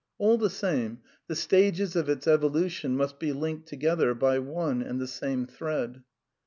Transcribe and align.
All 0.17 0.39
the 0.39 0.49
same, 0.49 1.01
the 1.27 1.35
stages 1.35 1.95
of 1.95 2.09
its 2.09 2.25
evolution 2.27 2.97
must 2.97 3.19
be 3.19 3.33
linked 3.33 3.67
to 3.67 3.75
gether 3.75 4.15
by 4.15 4.39
one 4.39 4.81
and 4.81 4.99
the 4.99 5.05
same 5.05 5.45
thread. 5.45 6.01